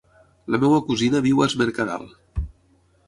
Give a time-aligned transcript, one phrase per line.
[0.53, 2.09] La meva cosina viu a Es Mercadal.